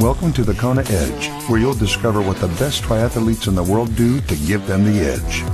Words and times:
Welcome 0.00 0.32
to 0.32 0.42
the 0.42 0.54
Kona 0.54 0.82
Edge, 0.88 1.28
where 1.48 1.60
you'll 1.60 1.72
discover 1.72 2.20
what 2.20 2.38
the 2.38 2.48
best 2.48 2.82
triathletes 2.82 3.46
in 3.46 3.54
the 3.54 3.62
world 3.62 3.94
do 3.94 4.20
to 4.22 4.34
give 4.34 4.66
them 4.66 4.84
the 4.84 4.98
edge. 4.98 5.44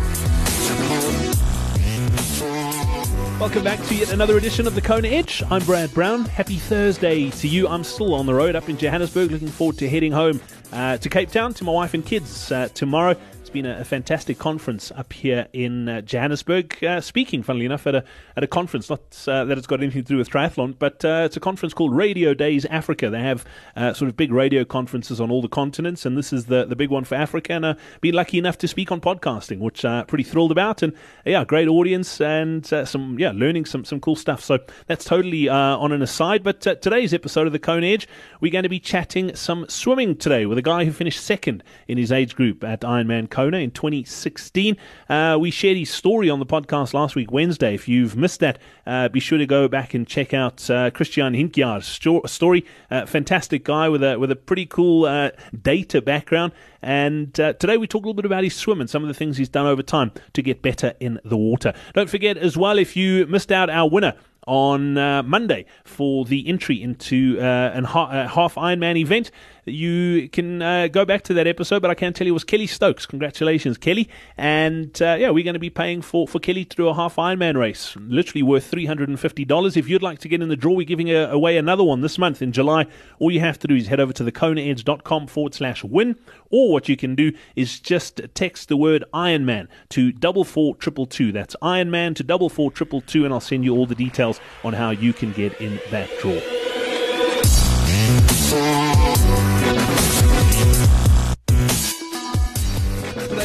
Welcome 3.38 3.63
back 3.63 3.85
to 3.85 3.95
yet 3.95 4.14
another 4.14 4.38
edition 4.38 4.67
of 4.67 4.74
the 4.74 4.81
Kona 4.81 5.08
Edge. 5.08 5.42
I'm 5.50 5.63
Brad 5.64 5.92
Brown. 5.92 6.24
Happy 6.24 6.56
Thursday 6.56 7.28
to 7.28 7.49
you. 7.49 7.68
I'm 7.68 7.85
still 7.85 8.14
on 8.14 8.24
the 8.24 8.32
road 8.32 8.56
up 8.56 8.71
in 8.71 8.78
Johannesburg, 8.78 9.31
looking 9.31 9.49
forward 9.49 9.76
to 9.76 9.88
heading 9.90 10.13
home 10.13 10.41
uh, 10.72 10.96
to 10.96 11.09
Cape 11.10 11.31
Town 11.31 11.53
to 11.54 11.64
my 11.64 11.72
wife 11.72 11.92
and 11.92 12.04
kids 12.04 12.50
uh, 12.50 12.68
tomorrow. 12.72 13.17
It's 13.51 13.54
been 13.54 13.67
a, 13.67 13.80
a, 13.80 13.85
fantastic 13.85 14.38
conference 14.38 14.92
up 14.92 15.12
here 15.12 15.48
in 15.53 15.88
uh, 15.88 16.02
Johannesburg. 16.02 16.84
Uh, 16.84 17.00
speaking, 17.00 17.42
funnily 17.42 17.66
enough, 17.66 17.84
at 17.84 17.96
a 17.96 18.04
at 18.36 18.45
a 18.45 18.46
conference, 18.46 18.88
not 18.88 19.00
uh, 19.26 19.45
that 19.45 19.59
it's 19.59 19.66
got 19.66 19.80
anything 19.80 20.04
to 20.04 20.09
do 20.09 20.18
with 20.18 20.30
triathlon, 20.30 20.76
but 20.78 21.04
uh, 21.04 21.23
it's 21.24 21.36
a 21.36 21.40
conference 21.40 21.74
called 21.74 21.92
Radio 21.92 22.32
Days 22.32 22.64
Africa. 22.66 23.10
They 23.10 23.18
have 23.18 23.45
uh, 23.74 23.92
sort 23.92 24.09
of 24.09 24.16
big 24.16 24.32
radio 24.32 24.64
conferences 24.64 25.20
on 25.20 25.32
all 25.32 25.42
the 25.42 25.48
continents, 25.48 26.06
and 26.06 26.16
this 26.16 26.32
is 26.32 26.46
the, 26.46 26.64
the 26.64 26.76
big 26.76 26.90
one 26.90 27.02
for 27.02 27.16
Africa. 27.16 27.54
And 27.54 27.64
uh, 27.64 27.74
been 28.00 28.14
lucky 28.14 28.38
enough 28.38 28.56
to 28.59 28.68
speak 28.68 28.92
on 28.92 29.00
podcasting, 29.00 29.59
which 29.59 29.84
uh, 29.84 30.04
pretty 30.04 30.23
thrilled 30.23 30.52
about. 30.52 30.84
And 30.84 30.92
yeah, 31.26 31.45
great 31.45 31.66
audience 31.66 32.20
and 32.20 32.64
some 32.64 33.18
yeah 33.18 33.32
learning 33.34 33.64
some 33.64 33.84
some 33.84 33.98
cool 33.98 34.14
stuff. 34.14 34.45
So 34.45 34.60
that's 34.87 35.04
totally 35.04 35.48
on 35.48 35.90
an 35.90 36.02
aside. 36.02 36.45
But 36.45 36.60
today's 36.60 37.12
episode 37.12 37.48
of 37.48 37.52
the 37.52 37.59
Kona 37.59 37.88
Edge, 37.88 38.06
we're 38.40 38.52
going 38.52 38.62
to 38.62 38.68
be 38.68 38.78
chatting 38.78 39.34
some 39.34 39.68
swimming 39.68 40.14
today 40.14 40.46
with 40.46 40.56
a 40.56 40.62
guy 40.62 40.84
who 40.84 40.92
finished 40.92 41.24
second 41.24 41.64
in 41.88 41.98
his 41.98 42.12
age 42.12 42.37
group 42.37 42.62
at 42.62 42.82
Ironman. 42.82 43.28
Kona 43.40 43.56
in 43.56 43.70
2016. 43.70 44.76
Uh, 45.08 45.38
we 45.40 45.50
shared 45.50 45.78
his 45.78 45.88
story 45.88 46.28
on 46.28 46.40
the 46.40 46.46
podcast 46.46 46.92
last 46.92 47.16
week, 47.16 47.32
Wednesday. 47.32 47.74
If 47.74 47.88
you've 47.88 48.14
missed 48.14 48.40
that, 48.40 48.58
uh, 48.86 49.08
be 49.08 49.18
sure 49.18 49.38
to 49.38 49.46
go 49.46 49.66
back 49.66 49.95
and 49.95 50.06
check 50.06 50.34
out 50.34 50.68
uh, 50.68 50.90
Kristian 50.90 51.34
Hindkjaer's 51.34 51.87
story. 52.30 52.66
Uh, 52.90 53.06
fantastic 53.06 53.65
guy 53.65 53.88
with 53.88 54.02
a 54.02 54.18
with 54.18 54.30
a 54.30 54.37
pretty 54.37 54.66
cool 54.66 55.06
uh, 55.06 55.30
data 55.62 56.02
background. 56.02 56.52
And 56.82 57.38
uh, 57.40 57.54
today 57.54 57.78
we 57.78 57.87
talk 57.87 58.04
a 58.04 58.09
little 58.09 58.15
bit 58.15 58.26
about 58.26 58.45
his 58.45 58.54
swim 58.54 58.78
and 58.78 58.90
some 58.90 59.02
of 59.02 59.09
the 59.09 59.15
things 59.15 59.38
he's 59.38 59.48
done 59.48 59.66
over 59.66 59.82
time 59.82 60.12
to 60.34 60.43
get 60.43 60.60
better 60.60 60.93
in 61.00 61.18
the 61.24 61.38
water. 61.38 61.72
Don't 61.95 62.10
forget 62.10 62.37
as 62.37 62.59
well, 62.59 62.76
if 62.78 62.95
you 62.95 63.26
missed 63.26 63.50
out 63.50 63.70
our 63.70 63.88
winner 63.88 64.15
on 64.47 64.97
uh, 64.99 65.23
Monday 65.23 65.67
for 65.85 66.25
the 66.25 66.49
entry 66.49 66.83
into 66.83 67.39
uh, 67.41 67.71
an 67.75 67.85
ha- 67.85 68.27
half 68.27 68.55
Ironman 68.55 68.97
event 68.97 69.31
you 69.71 70.29
can 70.29 70.63
uh, 70.63 70.89
go 70.89 71.05
back 71.05 71.23
to 71.25 71.35
that 71.35 71.47
episode, 71.47 71.83
but 71.83 71.91
I 71.91 71.95
can 71.95 72.13
tell 72.13 72.27
you 72.27 72.33
it 72.33 72.35
was 72.35 72.45
Kelly 72.45 72.67
Stokes. 72.67 73.07
Congratulations, 73.07 73.79
Kelly. 73.79 74.09
And 74.37 75.01
uh, 75.01 75.17
yeah, 75.19 75.31
we're 75.31 75.45
going 75.45 75.55
to 75.55 75.61
be 75.61 75.71
paying 75.71 76.03
for, 76.03 76.27
for 76.27 76.39
Kelly 76.39 76.65
to 76.65 76.77
do 76.77 76.89
a 76.89 76.95
half 76.95 77.17
Ironman 77.17 77.57
race, 77.57 77.97
literally 78.01 78.43
worth 78.43 78.71
$350. 78.71 79.77
If 79.77 79.89
you'd 79.89 80.03
like 80.03 80.19
to 80.21 80.29
get 80.29 80.43
in 80.43 80.49
the 80.49 80.57
draw, 80.57 80.73
we're 80.73 80.87
giving 80.87 81.11
a, 81.11 81.29
away 81.31 81.57
another 81.57 81.85
one 81.85 82.01
this 82.01 82.19
month 82.19 82.43
in 82.43 82.53
July. 82.53 82.87
All 83.19 83.31
you 83.31 83.41
have 83.41 83.59
to 83.61 83.69
do 83.69 83.75
is 83.75 83.89
head 83.89 84.01
over 84.01 84.13
to 84.15 84.25
thekonaedge.com 84.25 85.27
forward 85.27 85.55
slash 85.55 85.85
win, 85.85 86.17
or 86.51 86.73
what 86.73 86.89
you 86.89 86.97
can 86.97 87.15
do 87.15 87.33
is 87.57 87.81
just 87.81 88.21
text 88.35 88.69
the 88.69 88.77
word 88.77 89.05
Ironman 89.15 89.69
to 89.91 90.13
double 90.13 90.45
four 90.45 90.75
triple 90.77 91.07
two. 91.07 91.33
That's 91.33 91.57
Ironman 91.63 92.17
to 92.17 92.23
double 92.23 92.49
four 92.49 92.71
triple 92.71 93.01
two, 93.01 93.25
and 93.25 93.33
I'll 93.33 93.41
send 93.41 93.65
you 93.65 93.75
all 93.75 93.87
the 93.87 93.95
details 93.95 94.30
on 94.62 94.75
how 94.75 94.91
you 94.91 95.12
can 95.12 95.33
get 95.33 95.61
in 95.61 95.81
that 95.91 96.11
draw. 96.20 96.41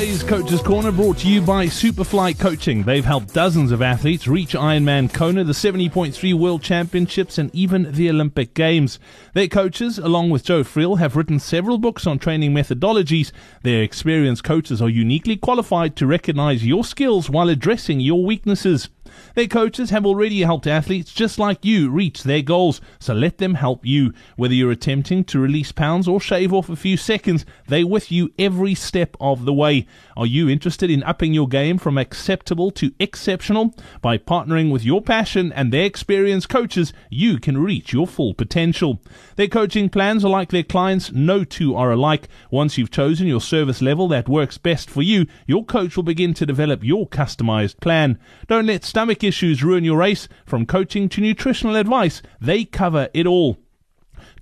Today's 0.06 0.22
Coach's 0.22 0.62
Corner 0.62 0.92
brought 0.92 1.18
to 1.18 1.28
you 1.28 1.42
by 1.42 1.66
Superfly 1.66 2.38
Coaching. 2.38 2.84
They've 2.84 3.04
helped 3.04 3.34
dozens 3.34 3.72
of 3.72 3.82
athletes 3.82 4.28
reach 4.28 4.54
Ironman 4.54 5.12
Kona, 5.12 5.44
the 5.44 5.52
70.3 5.52 6.32
World 6.36 6.62
Championships, 6.62 7.40
and 7.40 7.50
even 7.56 7.92
the 7.92 8.12
Olympic 8.12 8.54
Games. 8.54 9.00
Their 9.34 9.48
coaches, 9.48 9.98
along 9.98 10.30
with 10.30 10.44
Joe 10.44 10.64
Friel, 10.64 11.00
have 11.00 11.16
written 11.16 11.40
several 11.40 11.80
books 11.80 12.06
on 12.06 12.20
training 12.20 12.54
methodologies. 12.54 13.32
Their 13.64 13.82
experienced 13.82 14.44
coaches 14.44 14.80
are 14.80 14.90
uniquely 14.90 15.38
qualified 15.38 15.96
to 15.96 16.06
recognize 16.06 16.64
your 16.64 16.84
skills 16.84 17.28
while 17.28 17.50
addressing 17.50 18.00
your 18.00 18.24
weaknesses. 18.24 18.90
Their 19.36 19.48
coaches 19.48 19.92
have 19.92 20.06
already 20.06 20.42
helped 20.42 20.68
athletes 20.68 21.14
just 21.14 21.40
like 21.40 21.64
you 21.64 21.90
reach 21.90 22.24
their 22.24 22.42
goals, 22.42 22.82
so 23.00 23.14
let 23.14 23.38
them 23.38 23.54
help 23.54 23.86
you. 23.86 24.14
Whether 24.36 24.54
you're 24.54 24.72
attempting 24.72 25.24
to 25.26 25.40
release 25.40 25.72
pounds 25.72 26.08
or 26.08 26.20
shave 26.20 26.52
off 26.52 26.70
a 26.70 26.76
few 26.76 26.98
seconds, 26.98 27.46
they're 27.68 27.88
with 27.88 28.12
you 28.12 28.34
every 28.38 28.76
step 28.76 29.16
of 29.20 29.46
the 29.46 29.54
way. 29.54 29.88
Are 30.18 30.26
you 30.26 30.50
interested 30.50 30.90
in 30.90 31.04
upping 31.04 31.34
your 31.34 31.48
game 31.48 31.78
from 31.78 31.98
acceptable 31.98 32.72
to 32.72 32.94
exceptional? 33.00 33.76
By 34.02 34.18
partnering 34.18 34.72
with 34.72 34.86
your 34.86 35.02
passion 35.02 35.52
and 35.54 35.72
their 35.72 35.86
experienced 35.86 36.50
coaches, 36.50 36.94
you 37.10 37.38
can 37.38 37.58
reach 37.58 37.92
your 37.92 38.08
full 38.08 38.34
potential. 38.34 39.02
Their 39.36 39.48
coaching 39.48 39.90
plans 39.90 40.24
are 40.24 40.30
like 40.30 40.50
their 40.50 40.64
clients, 40.64 41.12
no 41.12 41.44
two 41.44 41.76
are 41.76 41.92
alike. 41.92 42.28
Once 42.50 42.78
you've 42.78 42.92
chosen 42.92 43.28
your 43.28 43.42
service 43.42 43.82
level 43.82 44.08
that 44.10 44.30
works 44.30 44.58
best 44.58 44.90
for 44.90 45.02
you, 45.02 45.26
your 45.48 45.66
coach 45.66 45.96
will 45.96 46.04
begin 46.04 46.34
to 46.36 46.46
develop 46.46 46.84
your 46.84 47.08
customized 47.08 47.80
plan. 47.80 48.20
Don't 48.48 48.68
let 48.68 48.84
stomach 48.84 49.24
issues 49.24 49.64
ruin 49.64 49.84
your 49.84 49.98
race. 49.98 50.28
From 50.46 50.66
coaching 50.66 51.10
to 51.10 51.22
nutritional 51.22 51.76
advice, 51.76 52.22
they 52.40 52.66
cover 52.66 53.10
it 53.14 53.28
all. 53.28 53.58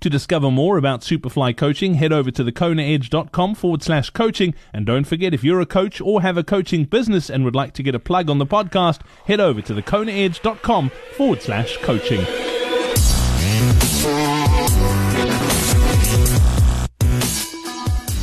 To 0.04 0.10
discover 0.10 0.50
more 0.50 0.76
about 0.76 1.00
Superfly 1.00 1.56
Coaching, 1.56 1.94
head 1.94 2.12
over 2.12 2.30
to 2.30 2.44
thekonaedge.com 2.44 3.54
forward 3.54 3.82
slash 3.82 4.10
coaching. 4.10 4.54
And 4.70 4.84
don't 4.84 5.04
forget, 5.04 5.32
if 5.32 5.42
you're 5.42 5.62
a 5.62 5.64
coach 5.64 5.98
or 5.98 6.20
have 6.20 6.36
a 6.36 6.44
coaching 6.44 6.84
business 6.84 7.30
and 7.30 7.42
would 7.42 7.54
like 7.54 7.72
to 7.72 7.82
get 7.82 7.94
a 7.94 7.98
plug 7.98 8.28
on 8.28 8.36
the 8.36 8.44
podcast, 8.44 9.00
head 9.24 9.40
over 9.40 9.62
to 9.62 9.72
thekonaedge.com 9.72 10.90
forward 11.16 11.40
slash 11.40 11.78
coaching. 11.78 12.20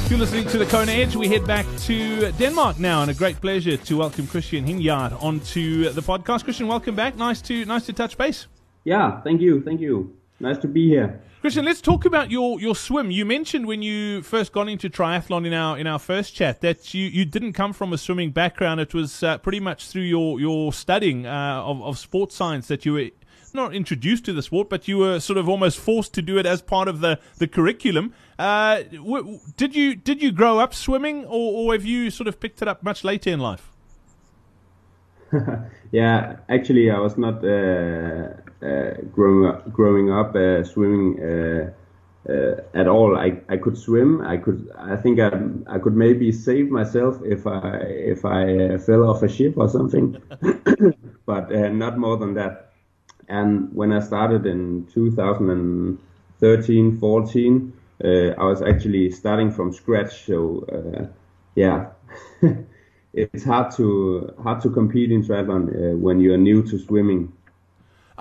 You're 0.07 0.19
listening 0.19 0.47
to 0.49 0.59
the 0.59 0.67
Kona 0.69 0.91
Edge. 0.91 1.15
We 1.15 1.29
head 1.29 1.47
back 1.47 1.65
to 1.85 2.31
Denmark 2.33 2.77
now, 2.77 3.01
and 3.01 3.09
a 3.09 3.15
great 3.15 3.41
pleasure 3.41 3.77
to 3.77 3.97
welcome 3.97 4.27
Kristian 4.27 4.67
Hindkjaer 4.67 5.19
onto 5.19 5.89
the 5.89 6.01
podcast. 6.01 6.45
Kristian, 6.45 6.67
welcome 6.67 6.93
back. 6.93 7.17
Nice 7.17 7.41
to 7.41 7.65
nice 7.65 7.87
to 7.87 7.93
touch 7.93 8.19
base. 8.19 8.45
Yeah, 8.83 9.21
thank 9.21 9.41
you, 9.41 9.63
thank 9.63 9.81
you. 9.81 10.20
Nice 10.41 10.57
to 10.59 10.67
be 10.67 10.87
here. 10.87 11.21
Kristian, 11.43 11.65
let's 11.65 11.81
talk 11.81 12.05
about 12.05 12.29
your, 12.29 12.59
your 12.59 12.75
swim. 12.75 13.11
You 13.11 13.25
mentioned 13.25 13.65
when 13.65 13.81
you 13.81 14.21
first 14.21 14.51
got 14.51 14.67
into 14.67 14.89
triathlon 14.89 15.45
in 15.45 15.53
our 15.53 15.77
in 15.77 15.87
our 15.87 15.99
first 15.99 16.35
chat 16.35 16.61
that 16.61 16.93
you, 16.93 17.05
you 17.05 17.25
didn't 17.25 17.53
come 17.53 17.73
from 17.73 17.93
a 17.93 17.97
swimming 17.97 18.31
background. 18.31 18.79
It 18.79 18.93
was 18.93 19.23
uh, 19.23 19.37
pretty 19.39 19.59
much 19.59 19.87
through 19.87 20.03
your 20.03 20.39
your 20.39 20.73
studying 20.73 21.25
uh, 21.25 21.61
of 21.63 21.81
of 21.81 21.97
sports 21.97 22.35
science 22.35 22.67
that 22.67 22.85
you 22.85 22.93
were 22.93 23.09
not 23.53 23.73
introduced 23.73 24.25
to 24.25 24.33
the 24.33 24.41
sport, 24.41 24.69
but 24.69 24.87
you 24.87 24.97
were 24.97 25.19
sort 25.19 25.37
of 25.37 25.47
almost 25.49 25.79
forced 25.79 26.13
to 26.13 26.21
do 26.21 26.37
it 26.37 26.45
as 26.45 26.61
part 26.61 26.87
of 26.87 27.01
the, 27.01 27.19
the 27.37 27.47
curriculum. 27.47 28.13
Uh, 28.39 28.83
w- 28.83 29.39
did 29.57 29.75
you 29.75 29.95
did 29.95 30.21
you 30.21 30.31
grow 30.31 30.59
up 30.59 30.73
swimming, 30.73 31.25
or, 31.25 31.65
or 31.69 31.73
have 31.73 31.85
you 31.85 32.09
sort 32.09 32.27
of 32.27 32.39
picked 32.39 32.61
it 32.61 32.67
up 32.67 32.83
much 32.83 33.03
later 33.03 33.29
in 33.29 33.39
life? 33.39 33.71
yeah, 35.91 36.37
actually, 36.49 36.89
I 36.91 36.99
was 36.99 37.17
not 37.17 37.43
uh, 37.43 37.47
uh, 37.47 38.50
growing 38.61 39.45
up 39.45 39.71
growing 39.73 40.11
up 40.11 40.35
uh, 40.35 40.63
swimming 40.63 41.19
uh, 41.21 41.71
uh, 42.29 42.55
at 42.73 42.87
all. 42.87 43.17
I, 43.17 43.41
I 43.49 43.57
could 43.57 43.77
swim. 43.77 44.21
I 44.21 44.37
could. 44.37 44.69
I 44.77 44.95
think 44.95 45.19
I 45.19 45.31
I 45.67 45.79
could 45.79 45.95
maybe 45.95 46.31
save 46.31 46.69
myself 46.69 47.19
if 47.25 47.47
I 47.47 47.77
if 48.13 48.23
I 48.25 48.77
fell 48.77 49.09
off 49.09 49.23
a 49.23 49.27
ship 49.27 49.55
or 49.57 49.67
something, 49.67 50.21
but 51.25 51.49
not 51.51 51.97
more 51.97 52.17
than 52.17 52.35
that. 52.35 52.71
And 53.27 53.73
when 53.73 53.91
I 53.93 53.99
started 54.01 54.45
in 54.45 54.85
2013, 54.93 56.99
14, 56.99 57.73
uh, 58.03 58.07
I 58.37 58.43
was 58.43 58.61
actually 58.61 59.09
starting 59.11 59.51
from 59.51 59.73
scratch. 59.73 60.25
So 60.25 60.65
uh, 60.71 61.07
yeah, 61.55 61.87
it's 63.13 63.43
hard 63.43 63.71
to 63.77 64.33
hard 64.43 64.61
to 64.61 64.69
compete 64.69 65.11
in 65.11 65.23
triathlon 65.23 65.69
uh, 65.69 65.97
when 65.97 66.19
you 66.19 66.33
are 66.33 66.37
new 66.37 66.61
to 66.63 66.77
swimming. 66.77 67.31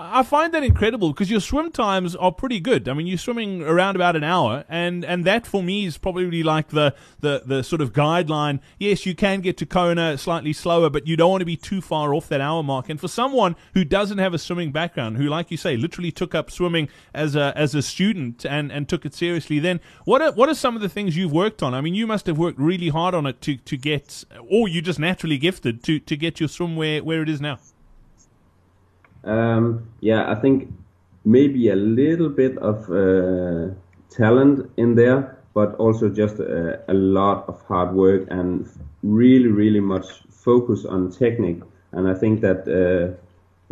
I 0.03 0.23
find 0.23 0.55
that 0.55 0.63
incredible 0.63 1.13
because 1.13 1.31
your 1.31 1.41
swim 1.41 1.71
times 1.71 2.17
are 2.17 2.33
pretty 2.33 2.59
good. 2.59 2.89
I 2.89 2.95
mean, 2.95 3.07
you're 3.07 3.19
swimming 3.19 3.63
around 3.63 3.97
about 3.97 4.17
an 4.17 4.25
hour, 4.25 4.65
and, 4.69 5.05
and 5.05 5.27
that 5.27 5.47
for 5.47 5.63
me 5.63 5.85
is 5.85 5.99
probably 5.99 6.43
like 6.43 6.69
the, 6.69 6.95
the, 7.21 7.43
the 7.45 7.63
sort 7.63 7.83
of 7.83 7.93
guideline. 7.93 8.61
Yes, 8.79 9.05
you 9.05 9.15
can 9.15 9.41
get 9.41 9.59
to 9.59 9.67
Kona 9.67 10.17
slightly 10.17 10.55
slower, 10.55 10.89
but 10.89 11.07
you 11.07 11.17
don't 11.17 11.31
want 11.31 11.43
to 11.43 11.47
be 11.47 11.57
too 11.57 11.83
far 11.83 12.15
off 12.15 12.29
that 12.29 12.41
hour 12.41 12.63
mark. 12.63 12.89
And 12.89 12.99
for 12.99 13.09
someone 13.09 13.57
who 13.75 13.85
doesn't 13.85 14.17
have 14.19 14.33
a 14.33 14.39
swimming 14.39 14.73
background, 14.73 15.19
who, 15.19 15.25
like 15.25 15.51
you 15.51 15.59
say, 15.59 15.77
literally 15.77 16.11
took 16.11 16.35
up 16.35 16.51
swimming 16.51 16.89
as 17.13 17.37
a 17.37 17.53
as 17.55 17.75
a 17.75 17.83
student 17.83 18.47
and, 18.47 18.73
and 18.73 18.89
took 18.89 19.05
it 19.05 19.15
seriously, 19.15 19.59
then 19.59 19.81
what 20.07 20.23
are 20.23 20.33
what 20.33 20.49
are 20.49 20.55
some 20.55 20.77
of 20.77 20.83
the 20.83 20.89
things 20.89 21.17
you've 21.17 21.33
worked 21.33 21.63
on? 21.63 21.75
I 21.75 21.83
mean, 21.83 21.95
you 21.95 22.07
must 22.07 22.27
have 22.27 22.39
worked 22.39 22.59
really 22.59 22.89
hard 22.89 23.15
on 23.15 23.27
it 23.27 23.43
to, 23.43 23.57
to 23.57 23.77
get, 23.77 24.25
or 24.49 24.67
you 24.67 24.81
just 24.81 24.99
naturally 24.99 25.37
gifted 25.37 25.83
to, 25.85 25.99
to 25.99 26.17
get 26.17 26.41
your 26.41 26.49
swim 26.49 26.75
where, 26.75 27.05
where 27.05 27.23
it 27.23 27.29
is 27.29 27.41
now. 27.41 27.59
Um, 29.25 29.89
yeah, 30.01 30.31
I 30.31 30.35
think 30.35 30.73
maybe 31.25 31.69
a 31.69 31.77
little 31.77 32.29
bit 32.29 32.57
of 32.59 32.91
uh, 32.91 33.75
talent 34.09 34.71
in 34.77 34.95
there, 34.95 35.39
but 35.55 35.75
also 35.77 36.09
just 36.09 36.39
a, 36.39 36.81
a, 36.89 36.95
lot 36.95 37.49
of 37.49 37.61
hard 37.63 37.95
work 37.95 38.27
and 38.31 38.69
really, 39.03 39.49
really 39.49 39.81
much 39.81 40.07
focus 40.31 40.85
on 40.85 41.11
technique. 41.11 41.63
And 41.93 42.09
I 42.09 42.15
think 42.15 42.41
that 42.41 42.67
uh, 42.67 43.17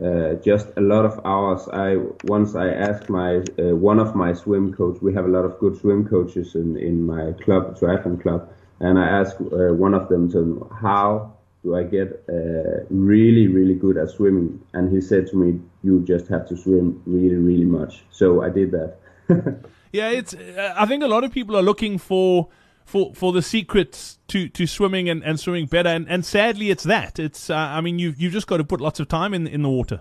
uh, 0.00 0.34
just 0.34 0.68
a 0.76 0.80
lot 0.80 1.04
of 1.04 1.20
hours. 1.24 1.68
I 1.72 1.96
once 2.24 2.54
I 2.54 2.68
asked 2.68 3.08
my 3.10 3.42
uh, 3.58 3.74
one 3.74 3.98
of 3.98 4.14
my 4.14 4.32
swim 4.32 4.72
coach. 4.72 5.02
We 5.02 5.12
have 5.14 5.24
a 5.24 5.28
lot 5.28 5.44
of 5.44 5.58
good 5.58 5.76
swim 5.76 6.08
coaches 6.08 6.54
in 6.54 6.76
in 6.76 7.04
my 7.04 7.32
club, 7.44 7.76
triathlon 7.78 8.22
club, 8.22 8.48
and 8.78 8.98
I 8.98 9.08
asked 9.08 9.40
uh, 9.40 9.74
one 9.74 9.94
of 9.94 10.08
them 10.08 10.30
to 10.32 10.70
how 10.80 11.34
do 11.62 11.76
I 11.76 11.82
get 11.82 12.24
uh, 12.28 12.84
really 12.90 13.48
really 13.48 13.74
good 13.74 13.96
at 13.96 14.10
swimming, 14.10 14.60
and 14.74 14.92
he 14.92 15.00
said 15.00 15.26
to 15.28 15.36
me, 15.36 15.60
you 15.82 16.00
just 16.00 16.28
have 16.28 16.48
to 16.48 16.56
swim 16.56 17.02
really 17.06 17.36
really 17.36 17.64
much. 17.64 18.04
So 18.10 18.42
I 18.42 18.50
did 18.50 18.70
that. 18.72 18.96
yeah, 19.92 20.10
it's. 20.10 20.34
I 20.34 20.86
think 20.86 21.02
a 21.02 21.08
lot 21.08 21.24
of 21.24 21.32
people 21.32 21.56
are 21.56 21.62
looking 21.62 21.98
for 21.98 22.48
for 22.88 23.14
for 23.14 23.32
the 23.32 23.42
secrets 23.42 24.18
to, 24.28 24.48
to 24.48 24.66
swimming 24.66 25.08
and, 25.08 25.22
and 25.22 25.38
swimming 25.38 25.66
better. 25.66 25.90
And, 25.90 26.08
and 26.08 26.24
sadly, 26.24 26.70
it's 26.70 26.84
that. 26.84 27.18
It's 27.18 27.50
uh, 27.50 27.56
I 27.56 27.80
mean, 27.80 27.98
you've 27.98 28.20
you've 28.20 28.32
just 28.32 28.46
got 28.46 28.56
to 28.56 28.64
put 28.64 28.80
lots 28.80 28.98
of 29.00 29.08
time 29.08 29.34
in 29.34 29.46
in 29.46 29.62
the 29.62 29.68
water. 29.68 30.00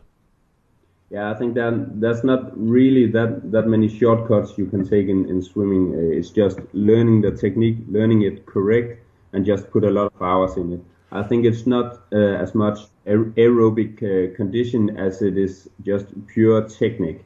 Yeah, 1.09 1.31
I 1.31 1.36
think 1.36 1.56
that 1.56 2.01
there's 2.01 2.24
not 2.24 2.51
really 2.57 3.07
that 3.12 3.51
that 3.51 3.68
many 3.68 3.88
shortcuts 3.88 4.57
you 4.57 4.65
can 4.65 4.88
take 4.88 5.07
in 5.07 5.30
in 5.30 5.42
swimming. 5.42 5.94
Uh, 5.95 6.18
it's 6.18 6.30
just 6.30 6.59
learning 6.74 7.21
the 7.21 7.31
technique, 7.31 7.77
learning 7.88 8.24
it 8.24 8.45
correct, 8.45 9.01
and 9.33 9.45
just 9.45 9.69
put 9.71 9.83
a 9.83 9.89
lot 9.89 10.12
of 10.13 10.21
hours 10.21 10.57
in 10.57 10.74
it. 10.74 10.81
I 11.12 11.24
think 11.24 11.45
it's 11.45 11.65
not 11.65 12.01
uh, 12.12 12.18
as 12.18 12.54
much 12.54 12.80
aerobic 13.06 14.04
uh, 14.04 14.36
condition 14.36 14.98
as 14.98 15.21
it 15.21 15.38
is 15.38 15.69
just 15.83 16.06
pure 16.27 16.62
technique. 16.68 17.24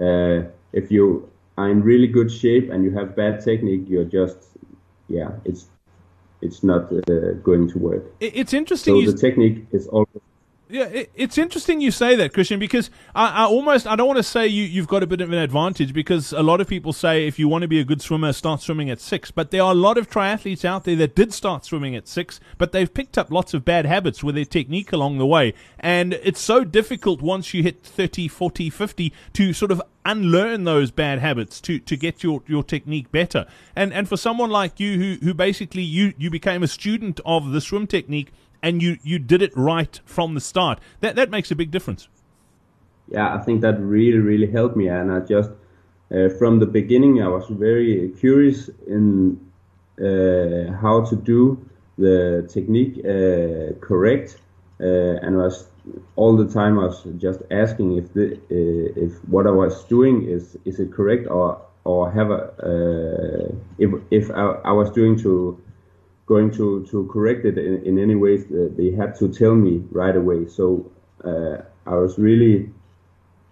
Uh, 0.00 0.42
if 0.72 0.90
you 0.90 1.28
are 1.58 1.68
in 1.68 1.82
really 1.82 2.06
good 2.06 2.30
shape 2.30 2.70
and 2.70 2.84
you 2.84 2.90
have 2.92 3.14
bad 3.14 3.44
technique, 3.44 3.84
you're 3.86 4.04
just 4.04 4.38
yeah, 5.08 5.30
it's 5.44 5.66
it's 6.40 6.62
not 6.62 6.92
uh, 6.92 7.32
going 7.42 7.68
to 7.68 7.78
work. 7.78 8.04
It's 8.20 8.54
interesting. 8.54 9.04
So 9.04 9.12
the 9.12 9.18
technique 9.18 9.66
is 9.72 9.86
always 9.88 10.22
yeah, 10.70 10.84
it, 10.84 11.10
it's 11.14 11.38
interesting 11.38 11.80
you 11.80 11.90
say 11.90 12.14
that, 12.16 12.32
Kristian, 12.32 12.58
because 12.58 12.90
I, 13.14 13.44
I, 13.44 13.44
almost 13.46 13.86
I 13.86 13.96
don't 13.96 14.06
want 14.06 14.18
to 14.18 14.22
say 14.22 14.46
you, 14.46 14.64
you've 14.64 14.88
got 14.88 15.02
a 15.02 15.06
bit 15.06 15.20
of 15.20 15.32
an 15.32 15.38
advantage 15.38 15.92
because 15.92 16.32
a 16.32 16.42
lot 16.42 16.60
of 16.60 16.68
people 16.68 16.92
say 16.92 17.26
if 17.26 17.38
you 17.38 17.48
want 17.48 17.62
to 17.62 17.68
be 17.68 17.80
a 17.80 17.84
good 17.84 18.02
swimmer, 18.02 18.32
start 18.32 18.60
swimming 18.60 18.90
at 18.90 19.00
six. 19.00 19.30
But 19.30 19.50
there 19.50 19.62
are 19.62 19.72
a 19.72 19.76
lot 19.76 19.98
of 19.98 20.10
triathletes 20.10 20.64
out 20.64 20.84
there 20.84 20.96
that 20.96 21.14
did 21.14 21.32
start 21.32 21.64
swimming 21.64 21.94
at 21.94 22.06
six, 22.06 22.40
but 22.58 22.72
they've 22.72 22.92
picked 22.92 23.16
up 23.16 23.30
lots 23.30 23.54
of 23.54 23.64
bad 23.64 23.86
habits 23.86 24.22
with 24.22 24.34
their 24.34 24.44
technique 24.44 24.92
along 24.92 25.18
the 25.18 25.26
way. 25.26 25.54
And 25.78 26.14
it's 26.14 26.40
so 26.40 26.64
difficult 26.64 27.22
once 27.22 27.54
you 27.54 27.62
hit 27.62 27.82
30, 27.82 28.28
40, 28.28 28.70
50 28.70 29.12
to 29.34 29.52
sort 29.52 29.70
of 29.70 29.82
unlearn 30.04 30.64
those 30.64 30.90
bad 30.90 31.18
habits 31.18 31.60
to, 31.60 31.78
to 31.78 31.96
get 31.96 32.22
your, 32.22 32.42
your 32.46 32.62
technique 32.62 33.12
better. 33.12 33.46
And 33.76 33.92
and 33.92 34.08
for 34.08 34.16
someone 34.16 34.50
like 34.50 34.80
you 34.80 34.98
who, 34.98 35.26
who 35.26 35.34
basically 35.34 35.82
you, 35.82 36.14
you 36.16 36.30
became 36.30 36.62
a 36.62 36.68
student 36.68 37.20
of 37.26 37.52
the 37.52 37.60
swim 37.60 37.86
technique 37.86 38.32
and 38.62 38.82
you, 38.82 38.98
you 39.02 39.18
did 39.18 39.42
it 39.42 39.56
right 39.56 40.00
from 40.04 40.34
the 40.34 40.40
start. 40.40 40.80
That 41.00 41.16
that 41.16 41.30
makes 41.30 41.50
a 41.50 41.56
big 41.56 41.70
difference. 41.70 42.08
Yeah, 43.10 43.34
I 43.34 43.38
think 43.38 43.62
that 43.62 43.80
really 43.80 44.18
really 44.18 44.50
helped 44.50 44.76
me, 44.76 44.88
and 44.88 45.12
I 45.12 45.20
just 45.20 45.50
uh, 46.14 46.28
from 46.38 46.58
the 46.58 46.66
beginning 46.66 47.22
I 47.22 47.28
was 47.28 47.46
very 47.48 48.12
curious 48.18 48.70
in 48.86 49.40
uh, 50.00 50.72
how 50.80 51.04
to 51.08 51.16
do 51.16 51.58
the 51.96 52.48
technique 52.52 52.98
uh, 53.04 53.78
correct, 53.80 54.38
uh, 54.80 55.24
and 55.24 55.36
was 55.36 55.68
all 56.16 56.36
the 56.36 56.46
time 56.52 56.78
I 56.78 56.86
was 56.86 57.06
just 57.16 57.40
asking 57.50 57.96
if 57.96 58.12
the 58.12 58.34
uh, 58.34 59.04
if 59.04 59.12
what 59.28 59.46
I 59.46 59.50
was 59.50 59.84
doing 59.84 60.28
is 60.28 60.56
is 60.64 60.78
it 60.78 60.92
correct 60.92 61.26
or 61.28 61.60
or 61.84 62.10
have 62.10 62.30
a 62.30 62.40
uh, 62.62 63.54
if 63.78 63.90
if 64.10 64.30
I, 64.30 64.44
I 64.64 64.72
was 64.72 64.90
doing 64.90 65.18
to 65.20 65.60
going 66.28 66.50
to, 66.52 66.86
to 66.90 67.08
correct 67.10 67.44
it 67.46 67.56
in, 67.58 67.82
in 67.84 67.98
any 67.98 68.14
ways, 68.14 68.44
uh, 68.52 68.68
they 68.76 68.90
had 68.90 69.18
to 69.18 69.32
tell 69.32 69.54
me 69.54 69.82
right 69.90 70.14
away. 70.14 70.46
So 70.46 70.90
uh, 71.24 71.62
I 71.86 71.94
was 71.94 72.18
really 72.18 72.70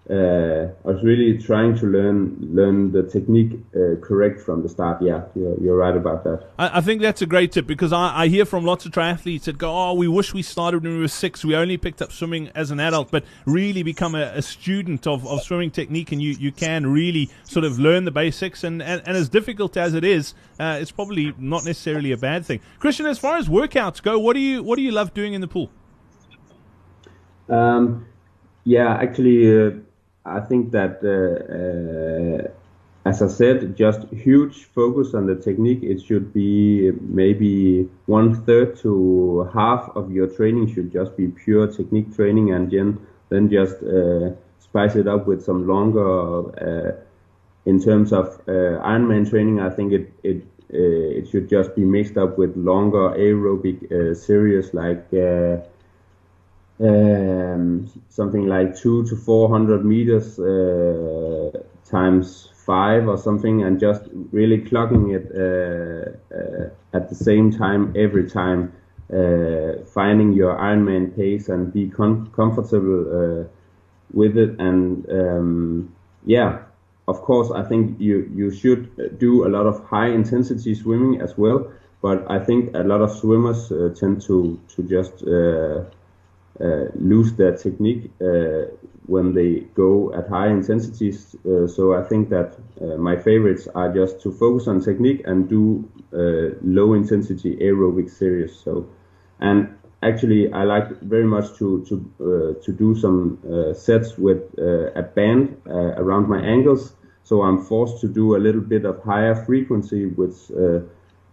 uh, 0.09 0.69
I 0.85 0.89
was 0.89 1.03
really 1.03 1.37
trying 1.37 1.77
to 1.79 1.87
learn 1.87 2.39
learn 2.41 2.93
the 2.93 3.03
technique 3.03 3.59
uh, 3.75 3.97
correct 4.01 4.41
from 4.41 4.63
the 4.63 4.69
start. 4.69 5.03
Yeah, 5.03 5.25
you're, 5.35 5.61
you're 5.61 5.77
right 5.77 5.97
about 5.97 6.23
that. 6.23 6.47
I, 6.59 6.79
I, 6.79 6.81
think 6.81 7.03
that's 7.03 7.23
a 7.23 7.27
great 7.27 7.51
tip 7.51 7.67
because 7.67 7.93
I, 7.93 8.23
I, 8.23 8.29
hear 8.29 8.45
from 8.45 8.65
lots 8.65 8.87
of 8.87 8.93
triathletes 8.93 9.45
that 9.45 9.59
go, 9.59 9.69
"Oh, 9.69 9.95
we 9.95 10.07
wish 10.07 10.33
we 10.33 10.43
started 10.43 10.85
when 10.85 10.95
we 10.95 11.01
were 11.01 11.09
six. 11.09 11.45
We 11.45 11.57
only 11.57 11.77
picked 11.77 12.01
up 12.01 12.13
swimming 12.13 12.51
as 12.55 12.71
an 12.71 12.79
adult, 12.79 13.11
but 13.11 13.25
really 13.47 13.83
become 13.83 14.15
a, 14.15 14.27
a 14.35 14.43
student 14.43 15.09
of, 15.09 15.27
of 15.27 15.43
swimming 15.43 15.73
technique, 15.73 16.13
and 16.13 16.23
you, 16.23 16.37
you 16.39 16.53
can 16.53 16.87
really 16.87 17.29
sort 17.43 17.65
of 17.65 17.81
learn 17.81 18.05
the 18.05 18.13
basics. 18.13 18.63
And, 18.63 18.81
and, 18.81 19.03
and 19.07 19.17
as 19.17 19.29
difficult 19.29 19.77
as 19.77 19.95
it 19.95 20.05
is, 20.05 20.35
uh, 20.61 20.79
it's 20.81 20.93
probably 20.93 21.35
not 21.37 21.65
necessarily 21.65 22.13
a 22.13 22.17
bad 22.17 22.47
thing. 22.47 22.61
Kristian, 22.79 23.11
as 23.11 23.19
far 23.19 23.39
as 23.39 23.49
workouts 23.49 24.01
go, 24.01 24.21
what 24.21 24.35
do 24.35 24.41
you 24.41 24.63
what 24.63 24.77
do 24.77 24.83
you 24.83 24.93
love 24.93 25.15
doing 25.15 25.35
in 25.35 25.41
the 25.41 25.49
pool? 25.49 25.69
Um, 27.49 28.07
yeah, 28.63 28.95
actually 28.95 29.67
uh, 29.67 29.71
I 30.27 30.41
think 30.41 30.73
that, 30.73 31.01
uh, 31.05 32.47
uh, 32.47 33.09
as 33.09 33.23
I 33.23 33.29
said, 33.29 33.77
just 33.77 34.01
huge 34.13 34.65
focus 34.75 35.15
on 35.15 35.27
the 35.27 35.37
technique. 35.37 35.83
It 35.83 36.03
should 36.03 36.33
be 36.33 36.93
maybe 37.01 37.89
one 38.07 38.35
third 38.45 38.77
to 38.79 39.49
half 39.55 39.91
of 39.95 40.11
your 40.11 40.27
training 40.27 40.75
should 40.75 40.93
just 40.93 41.17
be 41.17 41.29
pure 41.29 41.69
technique 41.69 42.15
training, 42.17 42.53
and 42.53 42.71
then 42.71 42.99
then 43.29 43.49
just 43.49 43.83
uh, 43.83 44.31
spice 44.59 44.97
it 44.97 45.07
up 45.07 45.27
with 45.27 45.45
some 45.45 45.67
longer. 45.67 46.95
in 47.65 47.81
terms 47.83 48.13
of 48.13 48.27
Ironman 48.47 49.29
training, 49.29 49.61
I 49.61 49.71
think 49.71 49.93
it 49.93 50.13
it 50.23 50.43
uh, 50.75 51.19
it 51.19 51.29
should 51.29 51.49
just 51.49 51.77
be 51.77 51.85
mixed 51.85 52.17
up 52.17 52.39
with 52.39 52.57
longer 52.57 53.11
aerobic 53.17 53.79
uh, 53.93 54.15
series 54.15 54.75
like 54.75 55.07
uh, 55.15 55.59
um, 56.81 57.89
something 58.09 58.47
like 58.47 58.77
two 58.77 59.05
to 59.07 59.17
four 59.17 59.49
hundred 59.49 59.85
meters 59.85 60.39
uh, 60.39 61.51
times 61.85 62.51
five 62.67 63.09
or 63.09 63.17
something, 63.17 63.63
and 63.63 63.81
just 63.81 64.03
really 64.33 64.59
clocking 64.59 65.15
it 65.15 65.31
uh, 65.35 66.35
uh, 66.35 66.69
at 66.93 67.09
the 67.09 67.15
same 67.15 67.51
time 67.51 67.93
every 67.97 68.29
time, 68.29 68.73
uh, 69.13 69.85
finding 69.87 70.33
your 70.33 70.57
Ironman 70.57 71.15
pace 71.17 71.49
and 71.49 71.73
be 71.73 71.89
com- 71.89 72.31
comfortable 72.35 73.43
uh, 73.43 73.45
with 74.13 74.37
it. 74.37 74.59
And 74.59 75.09
um, 75.11 75.95
yeah, 76.25 76.59
of 77.09 77.23
course, 77.23 77.51
I 77.51 77.63
think 77.63 78.01
you 78.01 78.31
you 78.35 78.51
should 78.51 79.19
do 79.19 79.47
a 79.47 79.49
lot 79.49 79.67
of 79.67 79.85
high 79.85 80.09
intensity 80.09 80.75
swimming 80.75 81.21
as 81.21 81.39
well. 81.39 81.71
But 82.03 82.31
I 82.31 82.39
think 82.39 82.75
a 82.75 82.83
lot 82.83 83.01
of 83.01 83.11
swimmers 83.11 83.73
uh, 83.73 83.95
tend 83.99 84.21
to 84.23 84.59
to 84.75 84.83
just 84.83 85.23
lose 86.95 87.33
their 87.35 87.57
technique 87.57 88.11
uh, 88.21 88.63
when 89.07 89.35
they 89.35 89.61
go 89.75 90.13
at 90.15 90.29
high 90.29 90.49
intensities. 90.49 91.37
Uh, 91.45 91.67
so 91.67 91.95
I 91.95 92.03
think 92.03 92.29
that 92.31 92.57
my 92.99 93.17
favorites 93.17 93.69
are 93.75 93.93
just 93.93 94.21
to 94.23 94.33
focus 94.33 94.67
on 94.67 94.81
technique 94.81 95.23
and 95.27 95.49
do 95.49 95.89
low 96.63 96.95
intensity 96.95 97.57
aerobic 97.57 98.11
series. 98.11 98.55
So, 98.57 98.89
and 99.41 99.77
actually 100.03 100.53
I 100.53 100.65
like 100.65 101.01
very 101.03 101.25
much 101.25 101.57
to 101.59 101.85
to 101.89 101.95
uh, 102.21 102.65
to 102.65 102.73
do 102.73 102.95
some 102.95 103.39
uh, 103.45 103.75
sets 103.75 104.19
with 104.19 104.43
uh, 104.59 104.93
a 104.95 105.03
band 105.03 105.57
around 105.67 106.29
my 106.29 106.41
ankles. 106.41 106.95
So 107.25 107.43
I'm 107.43 107.59
forced 107.65 108.01
to 108.03 108.09
do 108.09 108.37
a 108.37 108.39
little 108.39 108.61
bit 108.61 108.85
of 108.85 109.03
higher 109.03 109.35
frequency, 109.35 110.07
which 110.07 110.51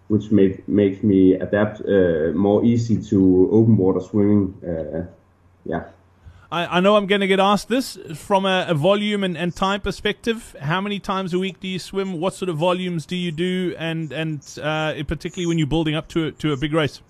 which 0.07 0.31
make, 0.31 0.67
makes 0.67 1.03
me 1.03 1.33
adapt 1.33 1.81
uh, 1.81 2.31
more 2.33 2.63
easy 2.63 3.01
to 3.01 3.49
open 3.51 3.77
water 3.77 3.99
swimming. 3.99 4.53
Uh, 4.63 5.05
yeah. 5.65 5.85
I, 6.51 6.77
I, 6.77 6.79
know 6.81 6.95
I'm 6.95 7.07
going 7.07 7.21
to 7.21 7.27
get 7.27 7.39
asked 7.39 7.67
this 7.67 7.97
from 8.13 8.45
a, 8.45 8.65
a 8.69 8.75
volume 8.75 9.23
and, 9.23 9.35
and, 9.35 9.55
time 9.55 9.81
perspective. 9.81 10.55
How 10.61 10.81
many 10.81 10.99
times 10.99 11.33
a 11.33 11.39
week 11.39 11.59
do 11.59 11.67
you 11.67 11.79
swim? 11.79 12.19
What 12.19 12.35
sort 12.35 12.49
of 12.49 12.57
volumes 12.57 13.07
do 13.07 13.15
you 13.15 13.31
do? 13.31 13.75
And 13.79 14.11
and 14.11 14.39
uh, 14.61 14.93
particularly 15.07 15.47
when 15.47 15.57
you're 15.57 15.65
building 15.65 15.95
up 15.95 16.07
to 16.09 16.27
a, 16.27 16.31
to 16.33 16.53
a 16.53 16.57
big 16.57 16.73
race. 16.73 17.01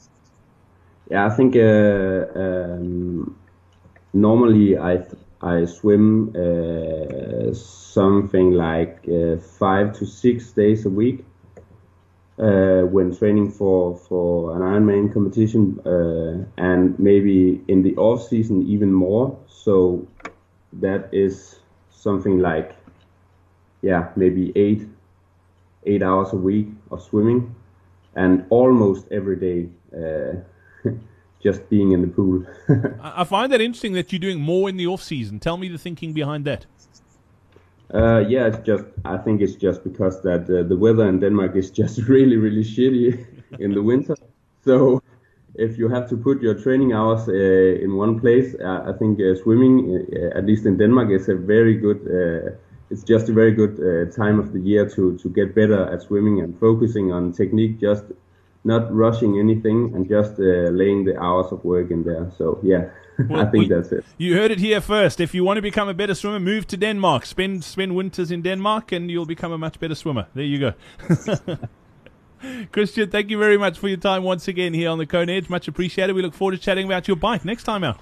Yeah, 1.12 1.26
I 1.26 1.30
think 1.30 1.58
uh, 1.58 2.26
um, 2.40 3.38
normally 4.14 4.78
I 4.78 5.04
I 5.42 5.66
swim 5.66 6.30
uh, 6.30 7.54
something 7.54 8.52
like 8.52 9.06
uh, 9.10 9.38
five 9.38 9.92
to 9.98 10.06
six 10.06 10.52
days 10.52 10.86
a 10.86 10.90
week 10.90 11.26
uh, 12.40 12.82
when 12.82 13.16
training 13.16 13.52
for 13.52 13.96
for 13.96 14.56
an 14.56 14.62
Ironman 14.62 15.14
competition, 15.14 15.80
uh, 15.86 16.46
and 16.58 16.98
maybe 17.00 17.62
in 17.68 17.84
the 17.84 17.96
off 17.96 18.28
season 18.28 18.66
even 18.68 18.92
more. 18.92 19.38
So 19.48 20.08
that 20.74 21.10
is 21.12 21.60
something 21.92 22.40
like 22.40 22.76
yeah 23.82 24.10
maybe 24.16 24.52
eight 24.56 24.88
eight 25.86 26.02
hours 26.02 26.34
a 26.34 26.38
week 26.38 26.68
of 26.92 27.02
swimming, 27.02 27.54
and 28.16 28.46
almost 28.50 29.12
every 29.12 29.36
day. 29.36 29.70
Uh, 29.96 30.90
just 31.44 31.70
being 31.70 31.92
in 31.92 32.02
the 32.02 32.08
pool. 32.08 32.46
I 33.02 33.26
find 33.26 33.52
that 33.52 33.60
interesting 33.60 33.92
that 33.94 34.14
you're 34.14 34.20
doing 34.20 34.40
more 34.40 34.70
in 34.70 34.78
the 34.78 34.88
off 34.88 35.04
season. 35.04 35.42
Tell 35.42 35.58
me 35.58 35.68
the 35.68 35.78
thinking 35.78 36.14
behind 36.14 36.46
that. 36.46 36.66
Uh, 37.94 38.26
yeah, 38.28 38.48
it's 38.48 38.66
just 38.66 38.86
I 39.06 39.18
think 39.18 39.42
it's 39.42 39.56
just 39.56 39.84
because 39.84 40.22
that 40.24 40.50
uh, 40.50 40.68
the 40.68 40.76
weather 40.76 41.08
in 41.08 41.20
Denmark 41.20 41.56
is 41.56 41.70
just 41.82 42.00
really 42.08 42.38
really 42.38 42.64
shitty 42.64 43.26
in 43.60 43.74
the 43.74 43.84
winter. 43.84 44.16
So 44.66 45.02
if 45.56 45.78
you 45.78 45.88
have 45.90 46.10
to 46.10 46.18
put 46.18 46.42
your 46.42 46.56
training 46.56 46.94
hours 46.94 47.30
uh, 47.30 47.84
in 47.84 47.96
one 47.96 48.20
place, 48.20 48.56
uh, 48.60 48.84
I 48.88 48.94
think 48.98 49.20
uh, 49.20 49.36
swimming, 49.36 50.08
uh, 50.12 50.38
at 50.38 50.46
least 50.46 50.66
in 50.66 50.78
Denmark, 50.78 51.12
is 51.12 51.30
a 51.30 51.36
very 51.36 51.76
good. 51.76 52.00
It's 52.90 53.04
just 53.04 53.30
a 53.30 53.34
very 53.34 53.52
good 53.52 53.76
time 54.16 54.40
of 54.40 54.54
the 54.54 54.60
year 54.60 54.88
to 54.90 55.18
to 55.18 55.30
get 55.30 55.56
better 55.56 55.82
at 55.94 56.02
swimming 56.02 56.42
and 56.42 56.60
focusing 56.60 57.12
on 57.12 57.32
technique, 57.32 57.80
just 57.80 58.06
not 58.64 58.94
rushing 58.94 59.40
anything 59.40 59.92
and 59.94 60.08
just 60.08 60.40
uh, 60.40 60.70
laying 60.72 61.04
the 61.04 61.20
hours 61.20 61.52
of 61.52 61.64
work 61.66 61.92
in 61.92 62.04
there. 62.04 62.32
So 62.38 62.60
yeah. 62.64 62.90
Well, 63.30 63.42
I 63.42 63.46
think 63.46 63.70
we, 63.70 63.70
that's 63.70 63.92
it. 63.92 64.04
You 64.18 64.36
heard 64.36 64.50
it 64.50 64.58
here 64.58 64.82
first. 64.82 65.20
If 65.20 65.36
you 65.36 65.44
want 65.44 65.58
to 65.58 65.62
become 65.62 65.88
a 65.88 65.94
better 65.94 66.16
swimmer, 66.16 66.40
move 66.40 66.66
to 66.68 66.78
Denmark. 66.78 67.28
Spend 67.28 67.64
spend 67.64 67.96
winters 67.96 68.32
in 68.32 68.42
Denmark, 68.42 68.92
and 68.92 69.12
you'll 69.12 69.28
become 69.28 69.52
a 69.52 69.58
much 69.58 69.80
better 69.80 69.94
swimmer. 69.94 70.26
There 70.34 70.44
you 70.44 70.58
go. 70.60 70.74
Kristian, 72.72 73.12
thank 73.12 73.30
you 73.30 73.38
very 73.38 73.58
much 73.58 73.78
for 73.78 73.88
your 73.88 73.98
time 73.98 74.24
once 74.24 74.48
again 74.48 74.74
here 74.74 74.90
on 74.90 74.98
the 74.98 75.06
Kona 75.06 75.32
Edge. 75.32 75.48
Much 75.48 75.68
appreciated. 75.68 76.14
We 76.14 76.24
look 76.24 76.34
forward 76.34 76.54
to 76.54 76.58
chatting 76.58 76.88
about 76.88 77.08
your 77.08 77.18
bike 77.18 77.46
next 77.46 77.66
time 77.66 77.84
out. 77.84 78.00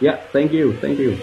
Yeah, 0.00 0.16
thank 0.32 0.52
you. 0.52 0.76
Thank 0.76 1.00
you. 1.00 1.18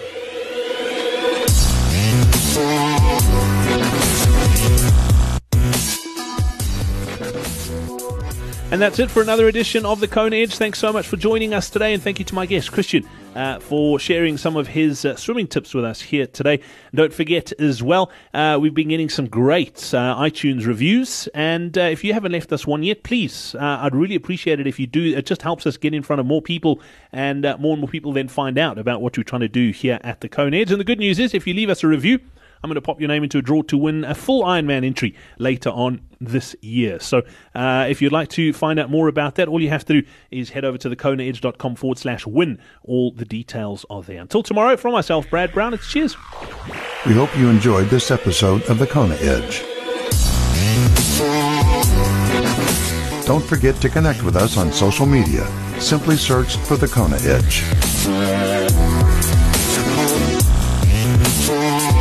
And 8.74 8.82
that's 8.82 8.98
it 8.98 9.12
for 9.12 9.22
another 9.22 9.48
edition 9.48 9.86
of 9.86 10.00
the 10.00 10.08
Kona 10.08 10.36
Edge. 10.36 10.56
Thanks 10.56 10.80
so 10.80 10.92
much 10.92 11.06
for 11.06 11.16
joining 11.16 11.54
us 11.54 11.70
today, 11.70 11.94
and 11.94 12.02
thank 12.02 12.18
you 12.18 12.26
to 12.26 12.34
my 12.34 12.48
guest, 12.48 12.72
Kristian, 12.72 13.06
uh, 13.36 13.60
for 13.60 14.00
sharing 14.00 14.36
some 14.36 14.58
of 14.58 14.68
his 14.68 15.06
uh, 15.06 15.16
swimming 15.16 15.46
tips 15.46 15.76
with 15.76 15.86
us 15.86 16.02
here 16.02 16.26
today. 16.26 16.60
Don't 16.92 17.14
forget 17.14 17.52
as 17.62 17.84
well, 17.84 18.10
uh, 18.34 18.58
we've 18.60 18.74
been 18.74 18.88
getting 18.88 19.10
some 19.10 19.28
great 19.28 19.94
uh, 19.94 20.16
iTunes 20.18 20.66
reviews, 20.66 21.28
and 21.36 21.78
uh, 21.78 21.82
if 21.82 22.04
you 22.04 22.14
haven't 22.14 22.32
left 22.32 22.52
us 22.52 22.66
one 22.66 22.82
yet, 22.82 23.04
please, 23.04 23.54
uh, 23.54 23.78
I'd 23.82 23.94
really 23.94 24.16
appreciate 24.16 24.60
it 24.60 24.66
if 24.66 24.80
you 24.80 24.88
do. 24.88 25.16
It 25.16 25.28
just 25.28 25.44
helps 25.44 25.68
us 25.68 25.78
get 25.78 25.94
in 25.94 26.02
front 26.02 26.20
of 26.20 26.26
more 26.26 26.42
people, 26.42 26.82
and 27.12 27.44
more 27.60 27.74
and 27.74 27.80
more 27.80 27.88
people 27.88 28.12
then 28.12 28.28
find 28.28 28.58
out 28.58 28.80
about 28.80 29.04
what 29.04 29.16
we're 29.16 29.24
trying 29.24 29.42
to 29.42 29.48
do 29.48 29.70
here 29.70 30.00
at 30.04 30.22
the 30.22 30.30
Kona 30.30 30.58
Edge. 30.58 30.72
And 30.72 30.80
the 30.80 30.84
good 30.84 30.98
news 30.98 31.20
is, 31.20 31.36
if 31.36 31.46
you 31.46 31.54
leave 31.54 31.70
us 31.70 31.84
a 31.84 31.88
review, 31.88 32.22
I'm 32.64 32.70
going 32.70 32.76
to 32.76 32.82
pop 32.82 33.02
your 33.02 33.10
name 33.10 33.26
into 33.26 33.38
a 33.38 33.42
draw 33.42 33.62
to 33.64 33.78
win 33.78 34.06
a 34.06 34.16
full 34.16 34.44
Ironman 34.44 34.86
entry 34.86 35.16
later 35.38 35.70
on 35.70 36.00
this 36.22 36.56
year. 36.62 36.98
So 37.02 37.24
uh, 37.54 37.88
if 37.90 38.02
you'd 38.02 38.14
like 38.14 38.30
to 38.30 38.54
find 38.54 38.80
out 38.80 38.90
more 38.90 39.10
about 39.10 39.36
that, 39.36 39.50
all 39.50 39.62
you 39.62 39.68
have 39.68 39.84
to 39.86 40.02
do 40.02 40.08
is 40.32 40.52
head 40.52 40.64
over 40.64 40.78
to 40.78 40.88
the 40.88 40.96
konaedge.com 40.96 41.76
forward 41.76 41.98
slash 41.98 42.26
win. 42.26 42.60
All 42.86 43.12
the 43.12 43.26
details 43.26 43.86
are 43.90 44.02
there. 44.02 44.22
Until 44.22 44.44
tomorrow, 44.44 44.78
from 44.78 44.94
myself, 44.94 45.30
Brad 45.30 45.52
Brown, 45.54 45.74
it's 45.74 45.92
cheers. 45.92 46.16
We 47.06 47.14
hope 47.14 47.38
you 47.38 47.50
enjoyed 47.50 47.90
this 47.90 48.12
episode 48.12 48.64
of 48.70 48.80
the 48.80 48.88
Kona 48.88 49.16
Edge. 49.16 49.62
Don't 53.26 53.44
forget 53.44 53.76
to 53.82 53.90
connect 53.90 54.24
with 54.24 54.38
us 54.38 54.56
on 54.56 54.72
social 54.72 55.06
media. 55.06 55.46
Simply 55.82 56.16
search 56.16 56.56
for 56.56 56.78
the 56.78 56.88
Kona 56.88 57.18
Edge 57.24 58.93
fool. 61.46 61.94